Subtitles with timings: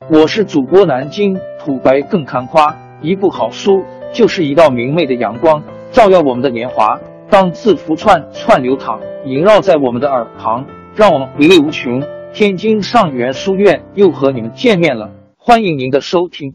[0.00, 7.00] 我是主播南京土白更看花，一部好书就是一道明媚的阳光，照耀我们的年华。
[7.30, 12.06] 当字符串串流淌，萦绕在我们的耳旁，让我们回味无穷。
[12.34, 16.54] 天津上元书院又和你们见面了，欢迎您的收听。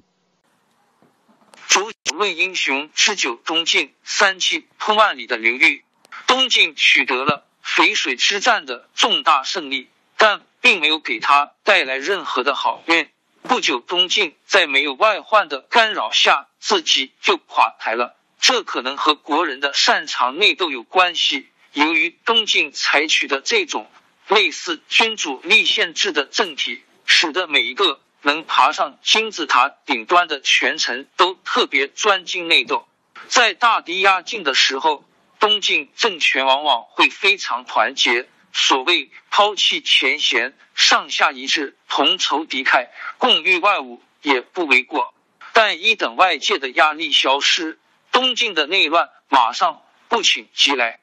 [1.67, 5.83] 主论英雄之久，东晋三气通万里的刘裕，
[6.27, 13.07] 东晋取得了淝水之战的重大胜利，但并没有给他带来任何的好运。
[13.43, 18.15] 不久，东晋在没有外患的干扰下，自己就垮台了。
[18.39, 21.47] 这可能和国人的擅长内斗有关系。
[21.73, 23.89] 由于东晋采取的这种
[24.27, 32.87] 类似君主立宪制的政体，使得每一个能爬上金字塔顶端的权臣都特别专精内斗。
[33.27, 35.03] 在大敌压境的时候，
[35.39, 38.27] 东晋政权往往会非常团结。
[38.53, 42.87] 所谓抛弃前嫌，上下一致，同仇敌忾，
[43.17, 45.13] 共御外侮，也不为过。
[45.53, 47.79] 但一等外界的压力消失，
[48.11, 50.99] 东晋的内乱马上不请即来。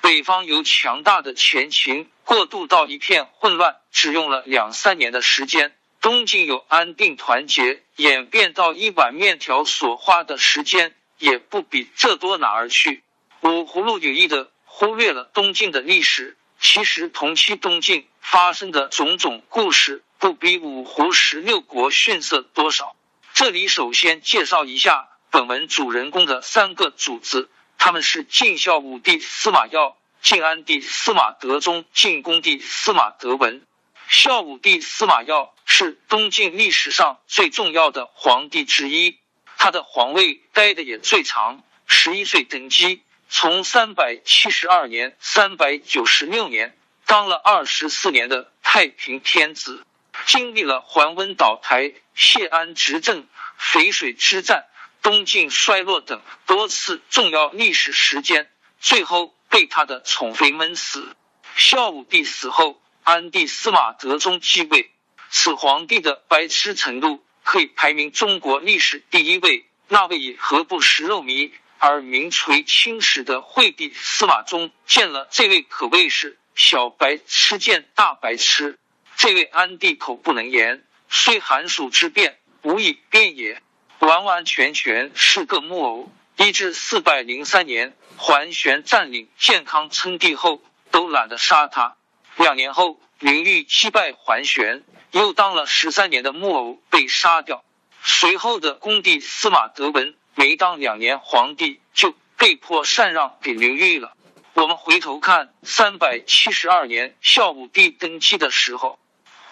[0.00, 5.70] 北方由强大的前秦过渡到一片混乱，只用了两三年的时间；
[6.00, 13.02] 东晋由安定团结演变到一碗面条所花的时间，也不比这多哪儿去。
[13.42, 16.38] 五葫芦有意的忽略了东晋的历史。
[16.60, 22.94] 其实，同期东晋发生的种种故事，不比五胡十六国逊色多少。
[23.32, 33.66] 这里首先介绍一下本文主人公的三个主子，他们是晋孝武帝司马曜、晋安帝司马德宗、晋恭帝司马德文。
[34.06, 39.18] 孝武帝司马曜是东晋历史上最重要的皇帝之一，
[39.56, 43.02] 他的皇位待的也最长，十一岁登基。
[43.32, 49.86] 从三百七十二年、三百九十六年当了二十四年的太平天子，
[50.26, 54.66] 经历了桓温倒台、谢安执政、淝水之战、
[55.00, 61.14] 东晋衰落等多次重要历史时间，最后被他的宠妃闷死。
[61.54, 64.90] 孝武帝死后，安帝司马德宗继位，
[65.30, 69.66] 此皇帝的白痴程度可以排名中国历史第一位。
[69.86, 71.52] 那位以何不食肉糜。
[71.82, 78.78] 而名垂青史的惠帝司马衷见了这位，可谓是小白痴见大白痴。
[79.16, 83.62] 这位安帝口不能言，虽寒暑之变，无以辩也，
[84.00, 86.12] 完完全全是个木偶。
[86.36, 91.96] 一至四百零三年，桓玄占领建康称帝后，都懒得杀他。
[92.36, 97.64] 两年后，刘裕击败桓玄，又当了十三年的木偶，被杀掉。
[98.02, 100.14] 随后的恭帝司马德文。
[100.34, 104.16] 没当两年皇帝，就被迫禅让给刘裕了。
[104.54, 108.98] 我们回头看三百七十二年孝武帝登基的时候，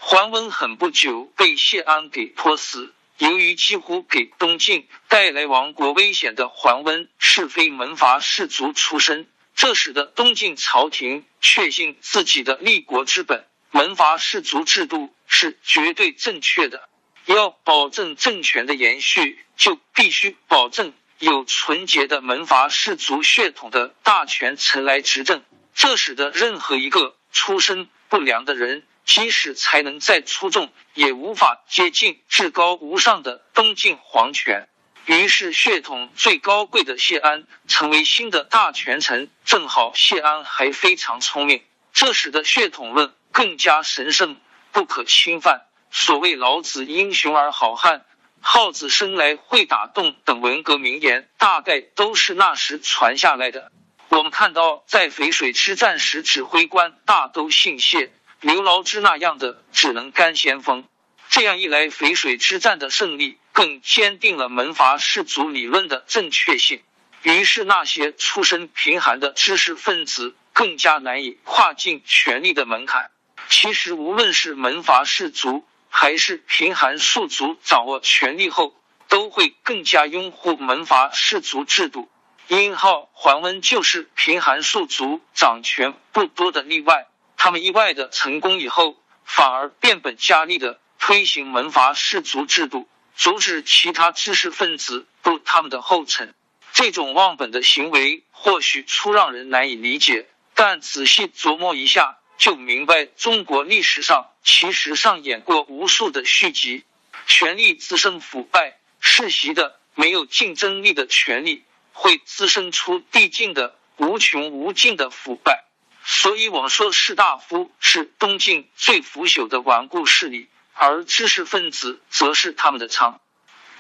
[0.01, 2.93] 桓温很不久被谢安给迫死。
[3.19, 16.89] 由于几乎给东晋带来亡国危险的桓温是非门阀士族出身，这使得东晋朝廷确信自己的立国之本——门阀士族制度是绝对正确的。
[17.35, 25.45] 要保证政权的延续，就必须保证有纯洁的门阀士族血统的大权臣来执政。
[25.75, 34.67] 这使得任何一个出身不良的人，即使才能再出众，也无法接近至高无上的东晋皇权。
[35.05, 39.31] 于是，血统最高贵的谢安成为新的大权臣。
[39.45, 41.63] 正好谢安还非常聪明，
[41.93, 44.41] 这使得血统论更加神圣，
[44.73, 45.68] 不可侵犯。
[45.91, 48.05] 所谓老子英雄而好汉，
[48.41, 53.73] 耗子生来会打洞等文革名言，大概都是那时传下来的。
[54.11, 58.11] 我们看到，在淝水之战时，指挥官大都姓谢，
[58.41, 60.85] 刘牢之那样的只能干先锋。
[61.29, 66.81] 这样一来，淝水之战的胜利更坚定了门阀士族理论的正确性。
[67.23, 73.11] 于是，那些出身贫寒的知识分子更加难以跨进权力的门槛。
[73.51, 78.75] 其实，无论是门阀士族，还是贫寒庶族掌握权力后，
[79.09, 82.09] 都会更加拥护门阀士族制度。
[82.47, 87.07] 殷浩、桓温就是贫寒庶族掌权不多的例外。
[87.37, 96.35] 他们意外的成功以后，反而变本加厉的推行门阀士族制度，阻止其他知识分子步他们的后尘。
[96.73, 102.18] 这种忘本的行为或许初让人难以理解，但仔细琢磨一下。
[102.39, 106.85] 就明白，中国历史上其实上演过无数的续集，
[107.27, 115.65] 权力滋生腐败，世袭的没有竞争力的权力会滋生出递进的无穷无尽的腐败。
[116.05, 123.21] 所以，我们说士大夫是东晋最腐朽的顽固势力，而知识分子则是他们的仓。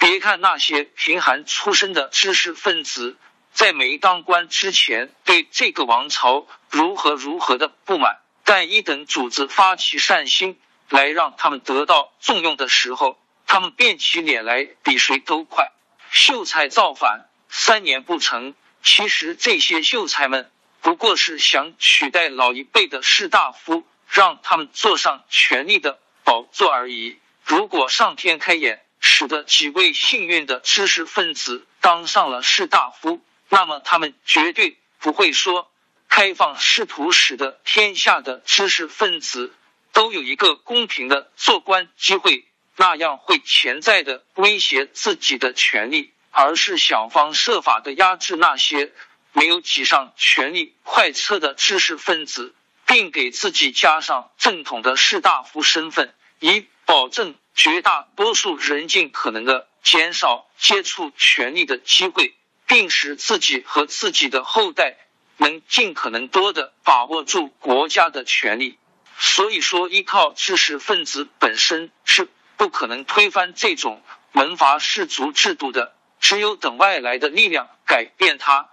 [0.01, 3.17] 别看那些贫寒出身的知识分子，
[3.53, 10.59] 在没当官之前对这个王朝如何如何的不满，但一等主子发起善心
[10.89, 15.71] 来让他们得到重用的时候，他们变起脸来比谁都快。
[16.11, 20.50] 秀才造反三年不成，其实这些秀才们
[20.81, 27.19] 不过是想取代老一辈的士大夫，让他们坐上权力的宝座而已。
[27.45, 35.71] 如果上天开眼，使得几位幸运的知识分子当上了士大夫，那么他们绝对不会说
[36.19, 39.55] 开放仕途，使得天下的知识分子
[39.93, 42.44] 都有一个公平的做官机会，
[42.75, 48.93] 那样会潜在的威胁自己的权利，而是想方设法的压制那些
[49.32, 52.53] 没有挤上权力快车的知识分子，
[52.85, 57.37] 并给自己加上正统的士大夫身份，以保证。
[57.55, 62.35] 绝大多数人尽可能的减少接触权力的机会，
[62.67, 64.97] 并使自己和自己的后代
[65.38, 68.79] 能尽可能多的把握住国家的权力。
[69.19, 74.02] 所以说，依靠知识分子本身是不可能推翻这种
[74.32, 78.69] 门阀士族制度的，只有等外来的力量改变它。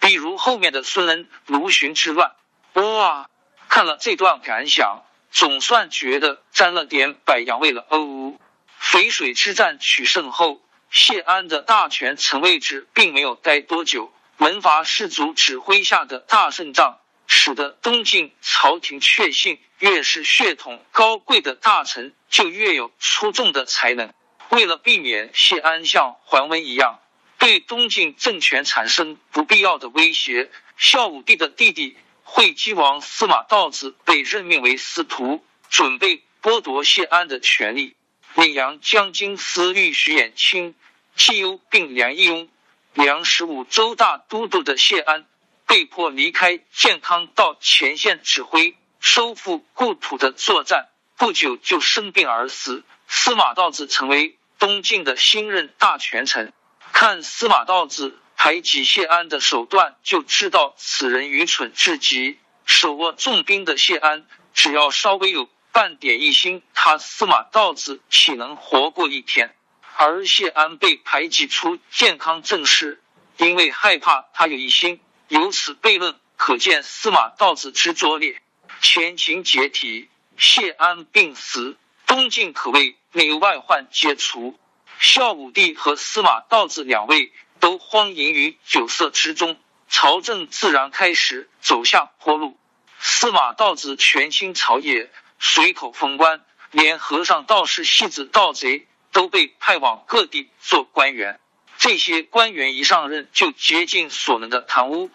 [0.00, 2.32] 比如后面的孙恩、卢循之乱。
[2.72, 3.30] 哇，
[3.68, 5.04] 看了这段感想。
[5.36, 8.38] 总算觉得沾了点百洋味了哦。
[8.80, 10.62] 淝水之战取胜后，
[10.92, 14.13] 谢安的大权臣位置并没有待多久。
[14.36, 24.12] 门阀士族指挥下的大胜仗，使得东晋朝廷确信，越是血统高贵的大臣，就越有出众的才能。
[24.50, 27.00] 为了避免谢安像桓温一样
[27.38, 31.96] 对东晋政权产生不必要的威胁，孝武帝的弟弟。
[32.26, 37.94] 会稽王司马道子被任命为司徒，准备剥夺谢安的权利。
[38.34, 40.74] 领阳将军司隶徐衍清、
[41.14, 42.48] 季幽并梁义雍、
[42.94, 45.26] 梁十五州大都督的谢安，
[45.66, 52.84] 被迫离开健康到前线指挥收复故土的作战，不久就生病而死。
[53.06, 56.52] 司马道子成为东晋的新任大权臣。
[56.92, 58.18] 看司马道子。
[58.36, 62.38] 排挤谢安的手段，就知道此人愚蠢至极。
[62.66, 69.56] 手握重兵的谢安，只要稍微有半点异心，他司马道子岂能活过一天？
[69.96, 73.02] 而谢安被排挤出健康正室，
[73.38, 78.40] 因为害怕他有异心，由此悖论，可见司马道子之拙劣。
[78.80, 81.76] 前秦解体，谢安病死，
[82.06, 84.58] 东晋可谓内外患皆除。
[84.98, 87.32] 孝武帝和司马道子两位。
[87.60, 89.58] 都荒淫于酒色之中，
[89.88, 92.58] 朝政自然开始走下坡路。
[92.98, 101.40] 司马道子权倾朝野，随口封官，连和尚、道士、戏子、盗贼都被派往各地做官员。
[101.78, 105.10] 这些官员一上任就竭尽所能的贪污，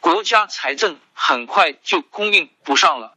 [0.00, 3.16] 国家财政很快就供应不上了。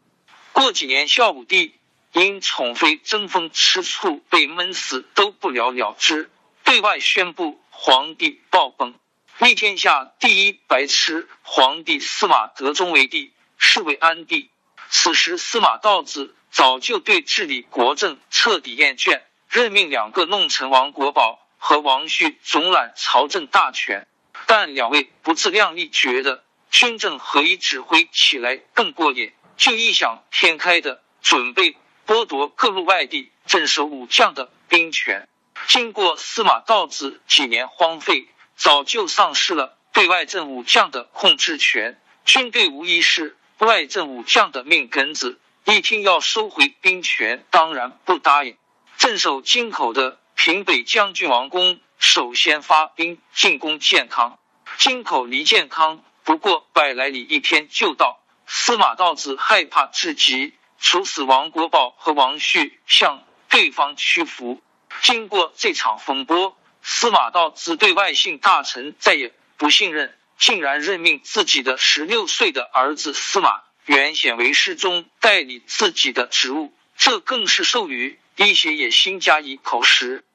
[0.51, 1.73] 过几年，孝武帝
[2.13, 6.29] 因宠妃争风吃醋被闷死，都不了了之，
[6.63, 7.59] 对外宣布。
[7.77, 8.95] 皇帝暴崩，
[9.37, 14.49] 立天下第一白痴皇帝司马德宗为帝，是为安帝。
[14.89, 19.21] 此时司马道子早就对治理国政彻底厌倦，
[19.55, 24.05] 任命两个弄臣王国宝和王旭总揽朝政大权。
[24.47, 35.25] 但两位不自量力，觉得军政合一指挥起来更过瘾，就异想天开的准备剥夺各路外地镇守武将的兵权。
[35.67, 41.97] 经过司马道子几年荒废，早就丧失了对外政武将的控制权。
[42.25, 48.57] 军队无疑是外政武将的命根子，一听要收回兵权，当然不答应。
[49.05, 54.39] 镇守京口的平北将军王公首先发兵进攻建康。
[54.79, 58.19] 京口离建康不过百来里，一天就到。
[58.47, 64.59] 司马道子害怕至极，处死王国宝和王旭，向对方屈服。
[65.03, 76.73] 经过这场风波，司马道子对外姓大臣再也不信任，竟然任命自己的十六岁的儿子司马元显为侍中，代理自己的职务。
[76.97, 80.25] 这更是授予一些野心加以口实。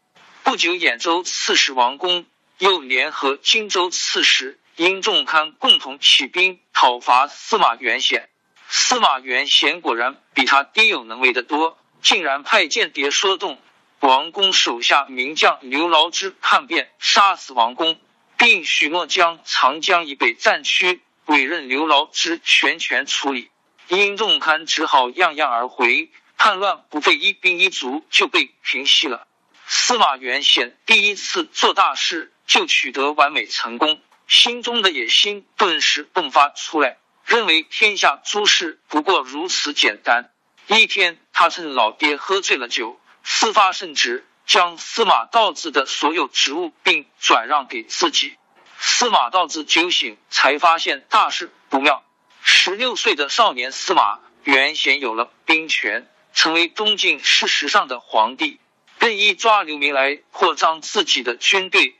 [0.42, 2.24] 不久，兖州刺史王公
[2.58, 8.30] 又联合荆州刺史殷仲堪共同起兵讨伐司马元显。
[8.68, 13.60] 司马元显果然比他爹有能为的多，竟然派间谍说动。
[13.98, 18.00] 王公手下名将刘牢之叛变，杀死王公，
[18.38, 23.50] 并许诺将长江以北战区委任刘牢之全权处理。
[23.88, 26.10] 殷仲堪只好样样而回，
[26.42, 29.28] 叛乱不费一兵一卒就被平息了。
[29.66, 40.32] 司马元显第一次做大事就取得完美成功，心中的野心顿时迸发出来，认为天下诸事不过如此简单。
[40.66, 48.38] 一天，他趁老爹喝醉了酒，私发圣旨，将司马道子的所有职务并转让给自己。
[48.78, 52.02] 司马道子酒醒，才发现大事不妙。
[52.40, 58.60] 十六岁的少年司马元显有了兵权，成为东晋事实上的皇帝，
[58.98, 61.96] 任意抓流民来扩张自己的军队，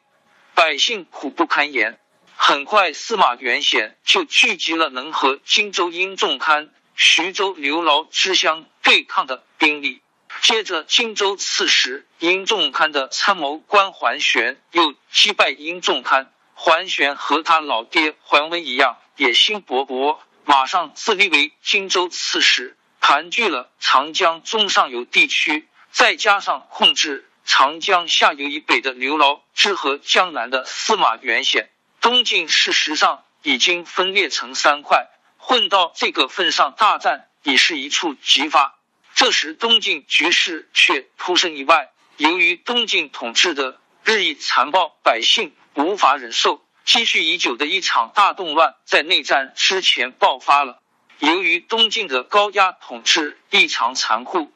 [0.55, 1.99] 百姓苦不堪言。
[2.37, 10.01] 很快，司马元显就聚集了能和荆州殷仲堪、徐州刘牢之相对抗的兵力。
[10.41, 16.33] 接着，荆州刺史殷仲堪的参谋官桓玄又击败殷仲堪。
[16.55, 38.78] 桓玄和他老爹桓温一样，野心勃勃，马上自立为荆州刺史，盘踞了长江中上游地区，再加上控制长江下游以北的刘牢之和江南的司马元显，东晋事实上已经分裂成三块，混到这个份上，大战已是一触即发。
[39.14, 45.52] 这时，东晋局势却突生意外，由于东晋统治的日益残暴，百姓。
[45.75, 50.83] 无法忍受积蓄已久的一场大动乱，在内战之前爆发了。
[51.21, 54.50] 由于东晋的高压统治异常残酷，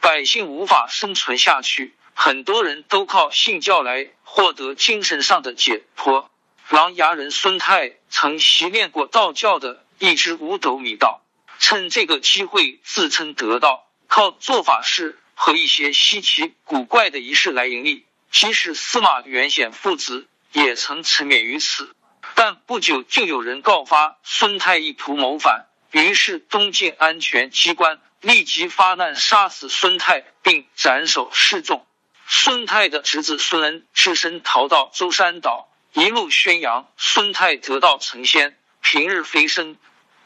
[0.00, 6.30] 百姓无法生存下去，很多人都靠信教来获得精神上的解脱。
[6.70, 11.20] 琅琊人孙泰曾习练过道教的一支五斗米道，
[11.58, 18.06] 趁这个机会自称得道，靠做法事和一些稀奇古怪的仪式来盈利。
[18.30, 20.26] 即使司马元显父子。
[20.52, 21.96] 也曾沉湎于此，
[22.36, 31.86] 但不久就有人告发孙泰意图谋反，于是东晋安全机关立即发难杀死孙泰，并斩首示众。
[32.26, 39.76] 孙泰的侄子孙恩只身逃到舟山岛，一路宣扬孙泰得道成仙，平日飞升。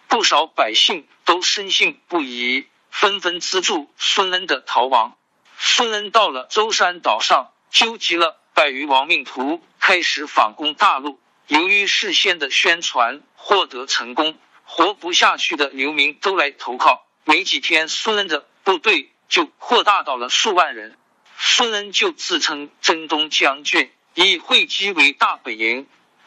[0.08, 5.18] 不少百姓都深信不疑，纷纷资助孙恩的逃亡。
[5.58, 9.62] 孙恩到了舟山岛上，纠集了百余亡命徒。
[9.78, 14.38] 开始反攻大陆，由于事先的宣传获得成功，
[14.70, 17.06] 活不下去的流民都来投靠。
[17.24, 20.96] 没几天，孙恩的部队就扩大到了数万人。
[21.38, 25.86] 孙恩就自称征东将军，以会稽为大本营，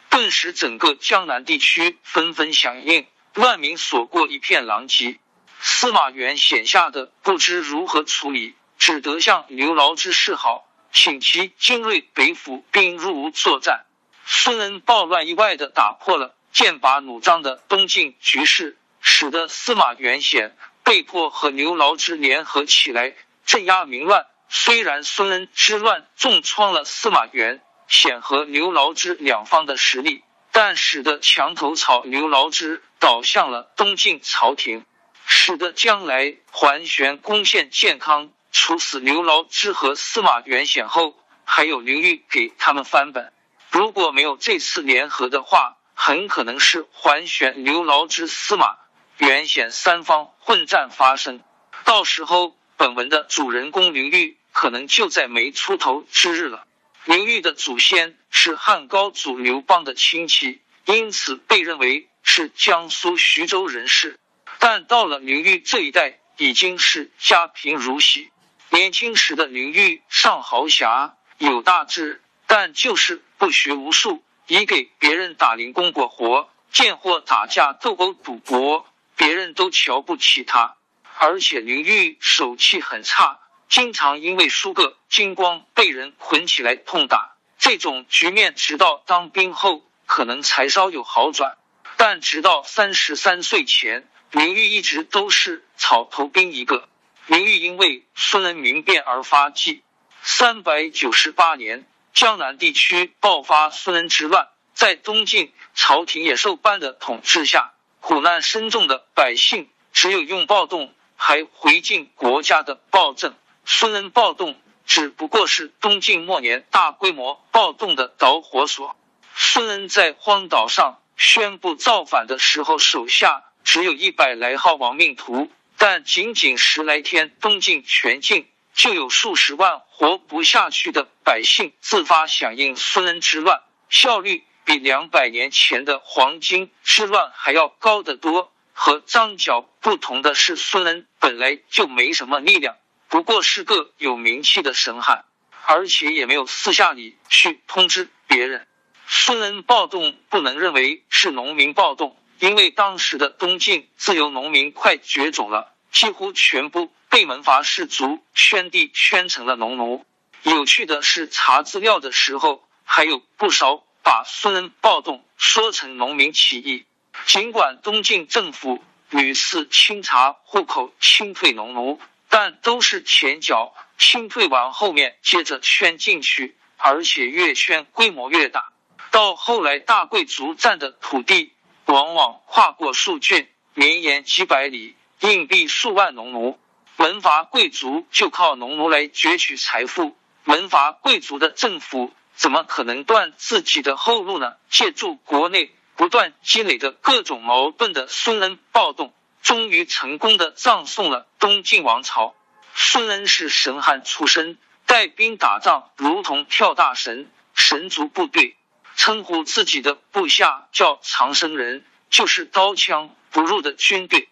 [0.10, 3.06] 顿时整个江南地区纷纷响应，
[3.36, 5.20] 乱民所过一片狼藉。
[5.60, 10.68] 司马元显下的不知如何处理，只得向刘牢之示好。
[10.92, 13.86] 请其精锐北府兵入吴作战。
[14.26, 23.16] 孙恩暴乱意外的打破了剑拔弩张的东晋局势，使得司马元显被迫和刘牢之联合起来
[23.46, 24.28] 镇压民乱。
[24.50, 34.86] 虽然孙恩之乱重创了司马元显和刘牢之两方的实力，但使得墙头草刘牢之倒向了东晋朝廷，
[35.26, 38.32] 使得将来桓玄攻陷建康。
[38.52, 43.32] 处死刘牢之和司马元显后，还有刘裕给他们翻本。
[43.70, 48.76] 如果没有这次联合的话，很可能是桓玄、刘牢之、司马
[49.20, 51.44] 元显三方混战发生。
[51.84, 56.66] 到时候，本文的主人公刘裕可能就在没出头之日了。
[57.06, 64.20] 刘裕的祖先是汉高祖刘邦的亲戚，因此被认为是江苏徐州人士。
[64.58, 68.32] 但到了刘裕这一代，已经是家贫如洗。
[68.72, 80.76] 年轻时的刘裕尚豪侠有大志，但就是不学无术，以给别人打零工过活，贱货打架斗殴赌博，别人都瞧不起他。
[81.20, 83.40] 而且林玉手气很差，
[83.70, 87.38] 经常因为输个精光被人捆起来痛打。
[87.60, 91.56] 这种局面直到当兵后可能才稍有好转，
[91.96, 96.90] 但直到三十三岁前，林玉一直都是草头兵一个。
[97.28, 99.82] 林玉因为孙恩民变而发迹。
[100.22, 113.34] 三百九十八年，江南地区爆发孙恩之乱，在东晋朝廷野兽般的统治下，苦难深重的百姓只有用暴动还回敬国家的暴政。
[113.66, 118.96] 孙恩暴动只不过是东晋末年大规模暴动的导火索。
[119.36, 125.50] 孙恩在荒岛上宣布造反的时候，手下只有一百来号亡命徒。
[125.78, 138.52] 但仅仅十来天，东晋全境就有数十万活不下去的百姓自发响应孙恩之乱，效率比两百年前的黄巾之乱还要高得多。
[138.74, 142.78] 和张角不同的是，孙恩本来就没什么力量，
[143.10, 145.26] 不过是个有名气的神汉，
[145.66, 148.66] 而且也没有私下里去通知别人。
[149.06, 160.06] 孙恩暴动不能认为是农民暴动，因为当时的东晋自由农民快绝种了，几乎全部被门阀士族圈地圈成了农奴。
[160.44, 166.86] 有趣的是，查资料的时候，还有不少把孙恩暴动说成农民起义。
[167.26, 172.00] 尽管东晋政府屡次清查户口、清退农奴，
[172.30, 178.72] 但都是前脚清退完，后面接着圈进去，而且越圈规模越大。
[179.12, 181.52] 到后来，大贵族占的土地
[181.88, 186.58] 往往跨过数郡，绵延几百里，硬币数万农奴。
[187.02, 194.54] 门阀贵族就靠农奴来攫取财富，门阀贵族的政府怎么可能断自己的后路呢？
[194.70, 195.72] 借助国内。
[195.96, 202.36] 不断积累的各种矛盾的孙恩暴动，终于成功的葬送了东晋王朝。
[202.74, 208.58] 孙恩是神汉出身，带兵打仗如同跳大神，神族部队
[208.96, 214.28] 称呼自己的部下叫长生人，就是刀枪不入的军队。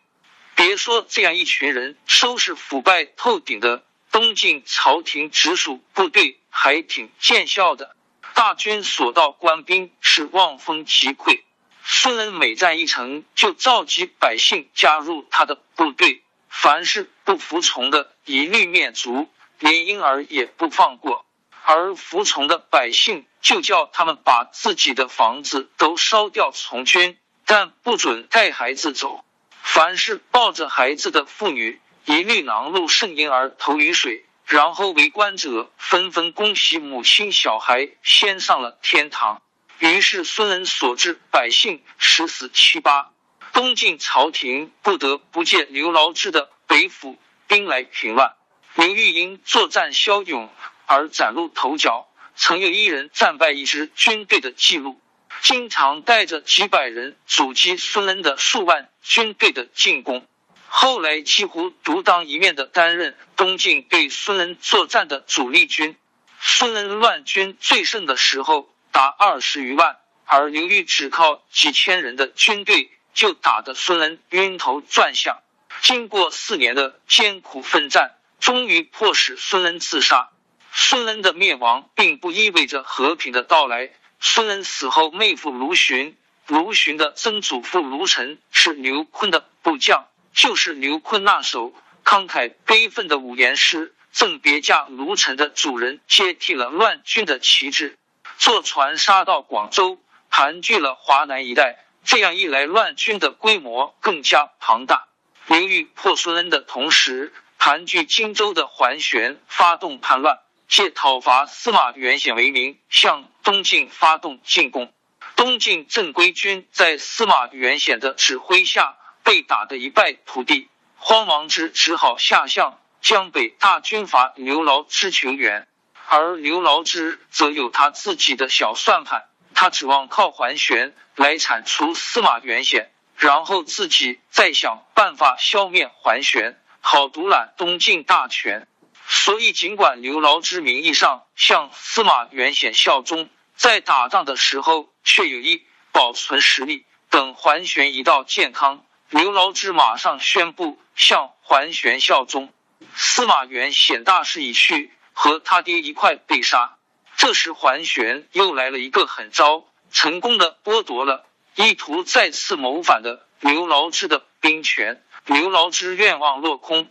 [0.69, 7.95] 别说这样一群人收拾腐败透顶的东晋朝廷直属部队，还挺见效的。
[8.35, 11.41] 大军所到，官兵是望风击溃。
[11.83, 21.25] 孙恩每战一城，就召集百姓加入他的部队，凡是不服从的，一律灭族，连婴儿也不放过；
[21.63, 29.25] 而服从的百姓，就叫他们把自己的房子都烧掉从军，但不准带孩子走。
[29.71, 39.43] 凡是抱着孩子的妇女，一律囊入圣婴儿投于水，然后围观者纷纷恭喜母亲小孩先上了天堂。
[39.77, 43.11] 于是孙恩所至百姓十死七八，
[43.53, 48.33] 东晋朝廷不得不借刘牢之的北府兵来平乱。
[48.73, 50.49] 刘裕因作战骁勇
[50.87, 54.99] 而崭露头角，曾有一人战败一支军队的记录，
[55.41, 60.27] 经常带着几百人阻击孙恩的数万军队的进攻。
[60.67, 65.97] 后来几乎独当一面的担任东晋对孙恩作战的主力军。
[66.39, 68.69] 孙恩乱军最盛的时候。
[68.91, 75.37] 达二十余万，而刘裕只靠几千人的军队就打得孙恩晕头转向。
[75.83, 80.31] 经过四年的艰苦奋战，终于迫使孙恩自杀。
[80.73, 83.91] 孙恩的灭亡并不意味着和平的到来。
[84.19, 97.97] 孙恩死后，妹夫卢循，卢循的曾祖父卢成是刘坤的部将，就是刘坤那首慷慨悲愤的五言诗《赠别驾卢成》的主人，接替了乱军的旗帜。
[98.37, 101.85] 坐船杀到广州，盘踞了华南一带。
[102.03, 105.07] 这样一来，乱军的规模更加庞大。
[105.47, 114.93] 刘裕破孙恩的同时，盘踞荆州的桓玄发动叛乱，借讨伐司马元显为名，向东晋发动进攻。
[115.35, 125.67] 东晋正规军在司马元显的指挥下被打得一败涂地，慌忙之只好下向江北大军阀刘牢之求援。
[126.07, 138.67] 而刘牢之则有他自己的小算盘，他指望靠桓玄来铲除司马元显，然后自己再想办法消灭桓玄，好独揽东晋大权。
[139.11, 146.85] 所以，尽管刘牢之名义上向司马元显效忠，在打仗的时候却有意保存实力。
[147.09, 152.53] 等桓玄一到建康，刘牢之马上宣布向桓玄效忠。
[152.93, 154.93] 司马元显大势已去。
[155.21, 156.77] 和他爹一块被杀。
[157.17, 165.03] 这时桓玄又来了一个狠招，成功的剥夺了意图再次谋反的刘牢之的兵权。
[165.25, 166.89] 刘牢之愿望落空，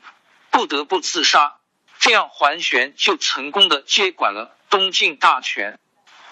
[0.51, 1.57] 不得不自杀。
[1.99, 5.79] 这样桓玄就成功的接管了东晋大权。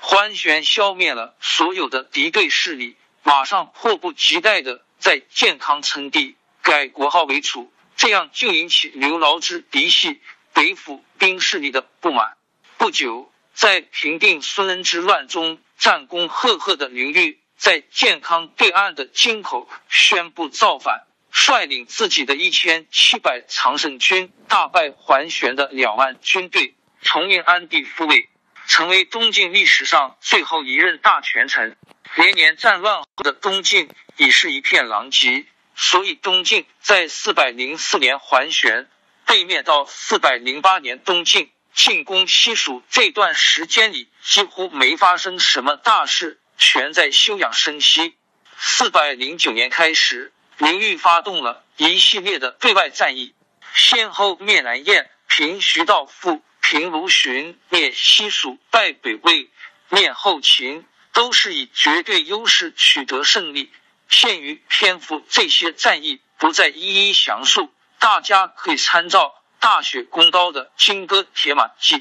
[0.00, 7.72] 桓玄消灭了所有的敌对势力，马上迫不及待的在建康称帝，改国号为楚。
[7.96, 10.20] 这样就引起刘牢之嫡系。
[10.52, 12.37] 北府兵势力的不满。
[12.79, 21.05] 不久，在平定孙恩之乱中战功赫赫的刘裕，在建康对岸的京口宣布造反，
[21.38, 28.31] 率领自己的一千七百常胜军，大败桓玄的两万军队，重印安帝复位，
[28.66, 31.77] 成为东晋历史上最后一任大权臣。
[32.14, 35.44] 连年战乱后的东晋已是一片狼藉，
[35.77, 38.88] 所以东晋在四百零四年桓玄。
[39.27, 48.14] 被灭到四百零八年，东晋进攻西蜀这段时间里，几乎没发生什么大事，全在休养生息。
[48.57, 53.34] 四百零九年开始，刘裕发动了一系列的对外战役，
[53.74, 59.50] 先后灭南燕、平徐道富、平卢循、灭西蜀、败北魏、
[59.90, 63.70] 灭后秦，都是以绝对优势取得胜利。
[64.08, 71.96] 限于篇幅，这些战役不再一一详述，大家可以参照《大雪功高》的《金戈铁马记》。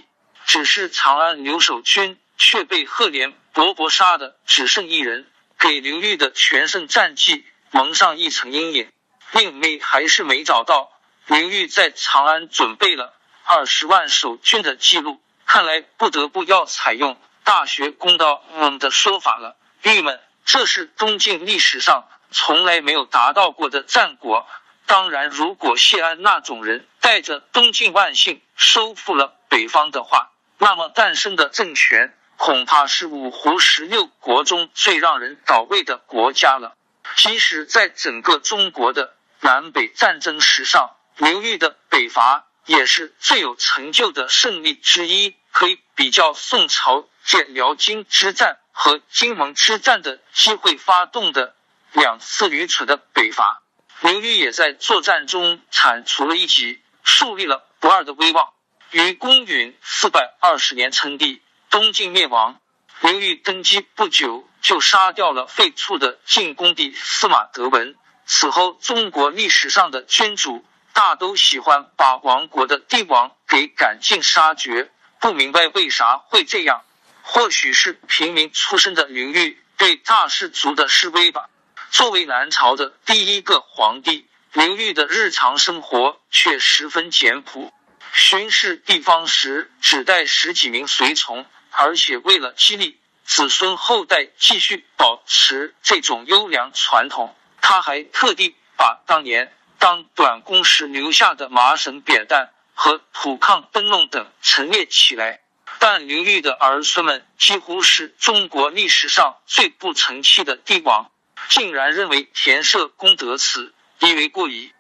[0.46, 7.44] 只是长安留守军却被赫连勃勃杀的只剩一人，给刘裕的全胜战绩
[7.76, 8.90] 蒙上一层阴影。
[9.32, 10.94] 令妹还是没找到
[11.26, 18.46] 刘裕在长安准备了二十万守军的记录，看来不得不要采用《大学公道》
[18.78, 19.58] 的说法了。
[19.84, 20.22] 郁闷。
[20.46, 24.48] 这是东晋历史上从来没有达到过的战果。
[24.86, 36.76] 当然，如果谢安那种人带着东晋万姓收复了北方的话，那么诞生的政权恐怕是五胡十六国中最让人倒胃的国家了。
[37.16, 48.60] 即使在整个中国的南北战争史上，刘裕的北伐也是最有成就的胜利之一，可以比较宋朝借辽金之战。
[48.78, 51.56] 和金蒙之战的机会发动的
[51.94, 53.64] 两次愚蠢的北伐，
[54.02, 58.50] 刘裕也在作战中铲除了一级，树立了不二的威望。
[58.92, 62.60] 于公允四百二十年称帝，东晋灭亡。
[63.00, 67.96] 刘裕登基不久，就杀掉了废黜的晋恭帝司马德文。
[68.26, 76.82] 此后，中国历史上的君主大都喜欢把亡国的帝王给赶尽杀绝，不明白为啥会这样。
[77.22, 81.48] 或许是平民出身的刘裕对大氏族的示威吧。
[81.92, 87.72] 作为南朝的第一个皇帝，刘裕的日常生活却十分简朴。
[88.12, 105.42] 巡视地方时只带十几名随从，而且为了激励子孙后代继续保持这种优良传统，他还特地把当年当短工时留下的麻绳扁担和土炕灯笼等陈列起来。
[105.80, 111.12] 但刘裕的儿孙们几乎是中国历史上最不成器的帝王，
[111.50, 114.72] 竟然认为田舍功德此，以为过矣。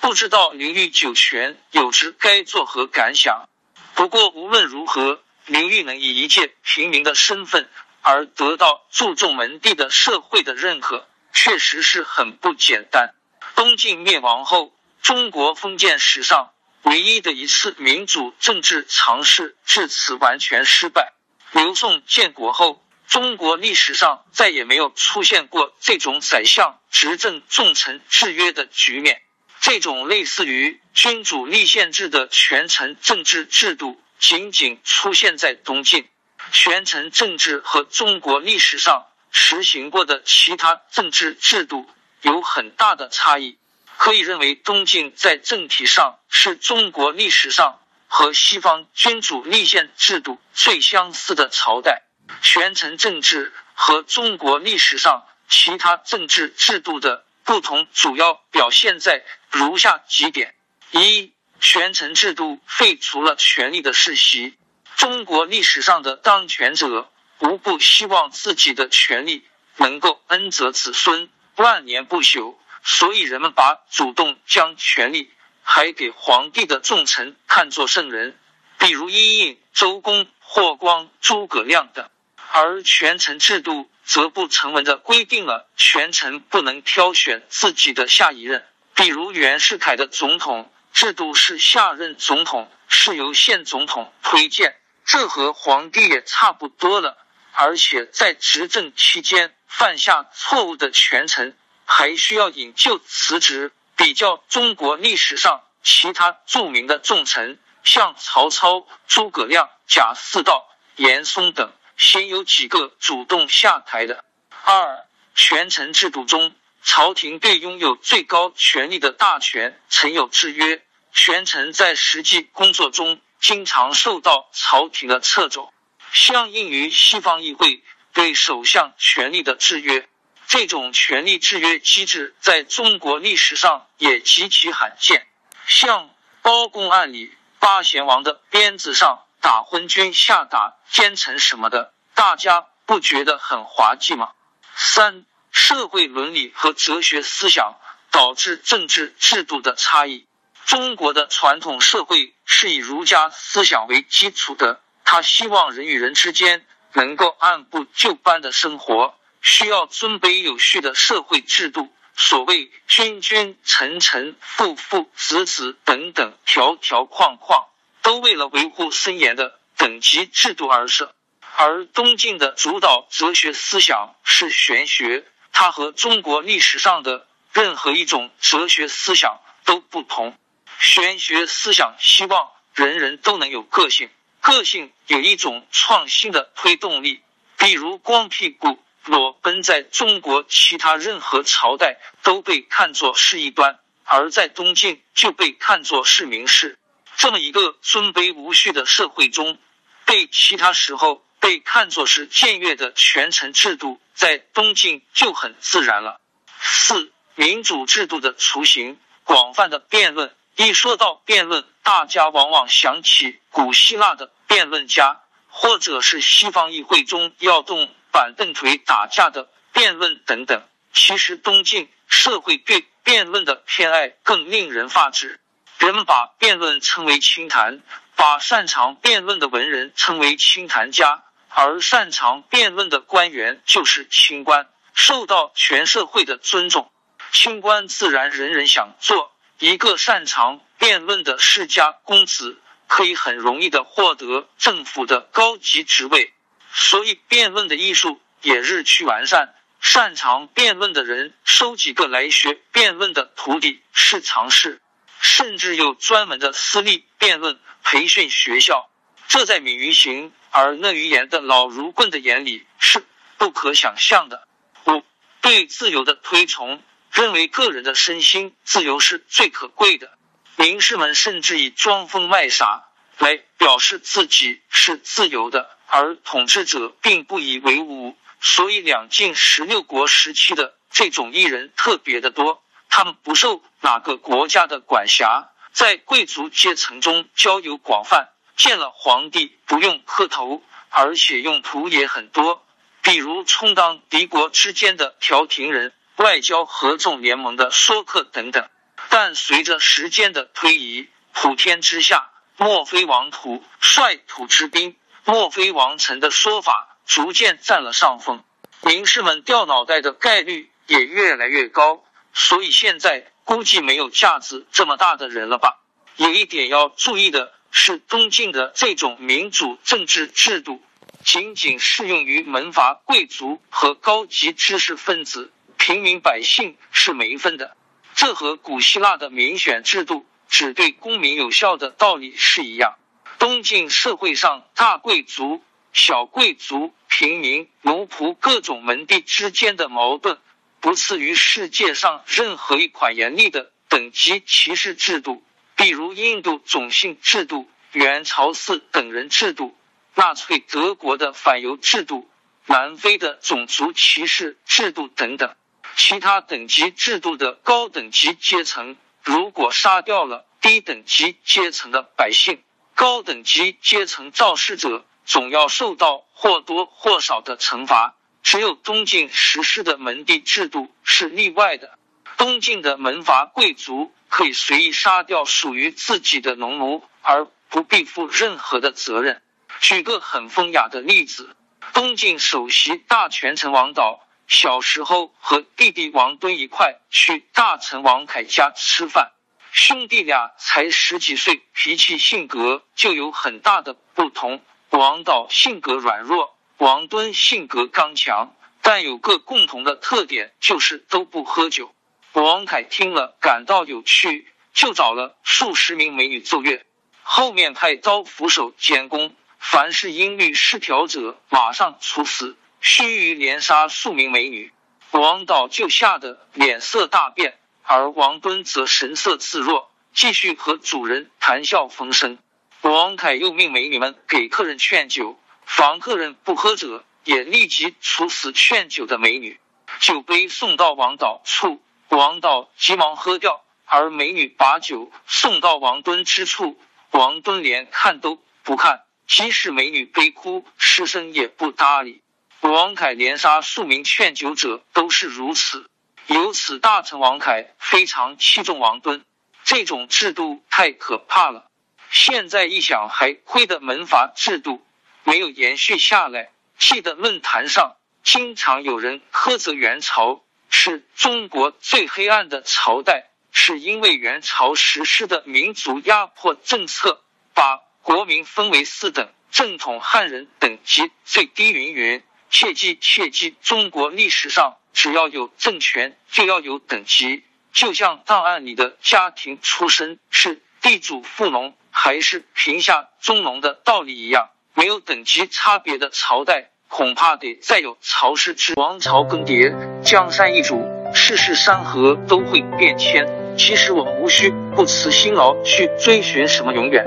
[0.00, 3.48] 不知道刘裕九泉有之该作何感想？
[3.94, 7.70] 不过无论如何，刘裕能以一介平民的身份
[8.04, 13.14] 而得到注重门第的社会的认可，确实是很不简单。
[13.56, 16.50] 东晋灭亡后，中国封建史上。
[16.82, 21.14] 唯一的一次民主政治尝试至此完全失败。
[21.52, 29.22] 刘宋建国后，中国历史上再也没有出现过这种宰相执政、重臣制约的局面。
[29.62, 36.06] 这种类似于君主立宪制的权臣政治制度，仅仅出现在东晋。
[36.52, 41.88] 权臣政治和中国历史上实行过的其他政治制度
[42.22, 43.58] 有很大的差异。
[43.96, 47.78] 可以认为，东晋在政体上是中国历史上
[48.08, 52.02] 和西方君主立宪制度最相似的朝代。
[52.42, 60.54] 权臣政治和中国历史上其他政治制度的不同，主要表现在如下几点：
[60.90, 64.54] 一、权臣制度废除了权力的世袭，
[64.96, 69.44] 中国历史上的当权者无不希望自己的权力
[69.76, 72.54] 能够恩泽子孙，万年不朽。
[72.86, 78.38] 所以人们把主动将权力还给皇帝的重臣看作圣人，
[78.78, 82.04] 比如伊尹、周公、霍光、诸葛亮等；
[82.52, 97.16] 而权臣制度则不成文的规定了权臣不能挑选自己的下一任，比如袁世凯的总统制度是下任总统是由现总统推荐，这和皇帝也差不多了。
[97.52, 101.56] 而且在执政期间犯下错误的权臣。
[101.86, 103.72] 还需要引咎辞职。
[103.96, 114.24] 比较中国历史上其他著名的重臣，像曹操、诸葛亮、贾似道、严嵩等，鲜有几个主动下台的。
[114.64, 125.70] 二、权臣制度中，朝廷对拥有最高权力的大权曾有制约，权臣在实际工作中经常受到朝廷的掣肘，
[126.14, 130.08] 相应于西方议会对首相权力的制约。
[130.46, 135.26] 这种权力制约机制在中国历史上也极其罕见，
[135.66, 136.08] 像
[136.40, 144.30] 包公案里八贤王的鞭子上打昏君、下打奸臣什么的，大家不觉得很滑稽吗？
[144.74, 147.74] 三、社会伦理和哲学思想
[148.10, 150.26] 导致政治制度的差异。
[150.66, 159.14] 中国的传统社会是以儒家思想为基础的，他希望人与人之间能够按部就班的生活。
[159.40, 167.66] 需要尊卑有序的社会制度，所谓君君臣臣父父子子等等条条框框，
[168.00, 171.14] 都为了维护森严的等级制度而设。
[171.56, 180.36] 而东晋的主导哲学思想是玄学，它和中国历史上的任何一种哲学思想都不同。
[180.84, 184.10] 玄学思想希望人人都能有个性，
[184.42, 187.22] 个性有一种创新的推动力。
[187.56, 188.78] 比如光屁股。
[189.06, 196.78] 裸奔在中国其他任何朝代都被看作是异端，而在东晋就被看作是名士。
[197.18, 199.58] 这么一个尊卑无序的社会中，
[200.06, 206.18] 被其他时候被看作是僭越的权臣制度，在东晋就很自然了。
[206.58, 210.34] 四民主制度的雏形，广泛的辩论。
[210.56, 217.88] 一说到辩论，大家往往想起古希腊的辩论家，或者是西方议会中要动。
[218.12, 220.62] 板凳腿打架的辩论等等，
[220.92, 225.40] 其实东晋社会对辩论的偏爱更令人发指。
[225.78, 227.82] 人们把辩论称为清谈，
[228.14, 236.92] 把擅长辩论的文人称为清谈家，而擅长辩论的官员就是清官，受到全社会的尊重。
[237.32, 246.32] 清官自然人人想做，一个擅长辩论的世家公子，可以很容易的获得政府的高级职位。
[246.72, 249.54] 所以，辩论的艺术也日趋完善。
[249.80, 254.80] 擅长辩论的人收几个来学辩论的徒弟是常事，
[255.20, 258.88] 甚至有专门的私立辩论培训学校。
[259.28, 263.04] 这在敏于行而讷于言的老儒棍的眼里是
[263.36, 264.48] 不可想象的。
[264.86, 265.04] 五
[265.42, 266.82] 对自由的推崇，
[267.14, 270.18] 认为个人的身心自由是最可贵的。
[270.56, 272.84] 名士们甚至以装疯卖傻
[273.18, 275.70] 来表示自己是自由的。
[275.86, 282.64] 而统治者并不以为无，所以两晋十六国时期的这种艺人特别的多。
[282.88, 292.66] 他们不受哪个国家的管辖，在贵族阶层中交友广泛，见了皇帝不用磕头，而且用途也很多，
[293.02, 298.68] 比如充当敌国之间的调停人、外交合纵联盟的说客等等。
[299.08, 304.96] 但随着时间的推移，普天之下莫非王土，率土之滨。
[305.24, 308.44] 莫非王臣的说法逐渐占了上风，
[308.82, 315.80] 名士们掉脑袋的概率也越来越高，所以现在估计没有架子这么大的人了吧？
[316.16, 320.82] 有一点要注意的是，东晋的这种民主政治制度
[321.24, 325.52] 仅仅适用于门阀贵族和高级知识分子，
[325.86, 327.76] 平民百姓是没分的。
[328.14, 332.94] 这和古希腊的民选制度只对公民有效的道理是一样。
[333.38, 340.38] 东晋社会上，大贵族、小贵族、平民、奴仆各种门第之间的矛盾，
[340.80, 345.44] 不次于世界上任何一款严厉的等级歧视制度，
[345.76, 349.76] 比如印度种姓制度、元朝四等人制度、
[350.14, 352.26] 纳粹德国的反犹制度、
[352.64, 355.54] 南非的种族歧视制度等等。
[355.96, 362.62] 其他等级制度的高等级阶层，如果杀掉了低等级阶层的百姓。
[362.94, 371.98] 高等级阶层肇事者总要受到或多或少的惩罚，只有东晋实施的门第制度是例外的。
[372.36, 379.42] 东晋的门阀贵族可以随意杀掉属于自己的农奴，而不必负任何的责任。
[379.80, 381.56] 举个很风雅的例子，
[381.92, 389.32] 东晋首席大权臣王导小时候和弟弟王敦一块去大臣王凯家吃饭。
[389.72, 394.62] 兄弟俩才十几岁，脾气性格就有很大的不同。
[394.90, 401.92] 王导性格软弱，王敦性格刚强，但有个共同的特点，就是都不喝酒。
[402.34, 406.86] 王凯听了感到有趣，就找了数十名美女奏乐，
[407.22, 414.70] 后面派刀斧手监工，凡是音律失调者马上处死，须臾连杀数名美女。
[415.10, 417.58] 王导就吓得脸色大变。
[417.82, 422.36] 而王敦则神色自若，继续和主人谈笑风生。
[422.82, 429.58] 王凯又命美女们给客人劝酒，凡客人不喝者，也立即处死劝酒的美女。
[430.00, 436.78] 酒杯送到王导处，王导急忙喝掉；而美女把酒送到王敦之处，
[437.12, 442.22] 王敦连看都不看，即使美女悲哭失声也不搭理。
[442.70, 445.90] 王凯连杀数名劝酒者，都是如此。
[446.28, 449.22] 由此，大臣王凯非常器重王敦。
[449.64, 451.70] 这种制度太可怕了。
[452.10, 454.82] 现在一想，还亏得门阀制度
[455.24, 456.50] 没有延续下来。
[456.78, 467.22] 记得论坛上经常有人苛责元朝，是中国最黑暗的朝代，是因为元朝实施的民族压迫政策，
[467.52, 471.72] 把国民分为四等，正统汉人等级最低。
[471.72, 472.22] 云云，
[472.56, 486.70] 切记切记，中国历史上只要有政权，就要有等级，就像档案里的家庭出身是地主富农还是贫下中农的道理一样，没有等级差别的朝代。
[486.86, 493.26] 恐怕得再有朝氏之王朝更迭，江山易主，世事山河都会变迁。
[493.58, 497.04] 其实我们无需不辞辛劳去追寻什么永远，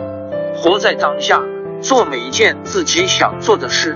[0.58, 1.42] 活在当下，
[1.82, 3.96] 做每一件自己想做的事，